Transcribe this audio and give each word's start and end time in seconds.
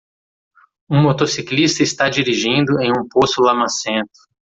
Um 0.89 0.99
motociclista 0.99 1.83
está 1.83 2.09
dirigindo 2.09 2.81
em 2.81 2.89
um 2.89 3.07
poço 3.07 3.39
lamacento. 3.39 4.09